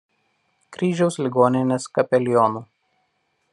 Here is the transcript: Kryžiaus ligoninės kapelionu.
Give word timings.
Kryžiaus 0.77 1.17
ligoninės 1.25 1.87
kapelionu. 1.99 2.65